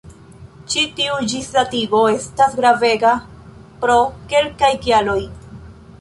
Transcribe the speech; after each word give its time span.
Ĉi 0.73 0.85
tiu 0.99 1.17
ĝisdatigo 1.33 1.99
estas 2.13 2.57
gravega 2.61 3.11
pro 3.85 3.99
kelkaj 4.33 4.73
kialoj. 4.87 5.19